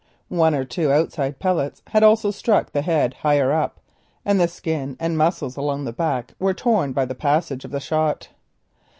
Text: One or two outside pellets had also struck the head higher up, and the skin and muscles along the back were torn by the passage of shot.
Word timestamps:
One 0.29 0.55
or 0.55 0.65
two 0.65 0.91
outside 0.91 1.37
pellets 1.37 1.83
had 1.89 2.01
also 2.01 2.31
struck 2.31 2.71
the 2.71 2.81
head 2.81 3.13
higher 3.21 3.51
up, 3.51 3.79
and 4.25 4.39
the 4.39 4.47
skin 4.47 4.97
and 4.99 5.15
muscles 5.15 5.55
along 5.55 5.85
the 5.85 5.93
back 5.93 6.33
were 6.39 6.55
torn 6.55 6.91
by 6.91 7.05
the 7.05 7.13
passage 7.13 7.65
of 7.65 7.83
shot. 7.83 8.29